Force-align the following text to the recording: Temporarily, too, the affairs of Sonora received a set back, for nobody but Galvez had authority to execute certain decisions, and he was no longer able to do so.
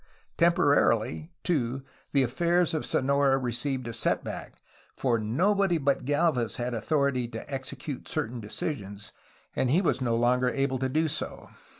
Temporarily, 0.35 1.31
too, 1.43 1.83
the 2.11 2.23
affairs 2.23 2.73
of 2.73 2.87
Sonora 2.87 3.37
received 3.37 3.87
a 3.87 3.93
set 3.93 4.23
back, 4.23 4.59
for 4.97 5.19
nobody 5.19 5.77
but 5.77 6.05
Galvez 6.05 6.55
had 6.57 6.73
authority 6.73 7.27
to 7.27 7.47
execute 7.53 8.07
certain 8.07 8.39
decisions, 8.39 9.11
and 9.55 9.69
he 9.69 9.79
was 9.79 10.01
no 10.01 10.15
longer 10.15 10.49
able 10.49 10.79
to 10.79 10.89
do 10.89 11.07
so. 11.07 11.51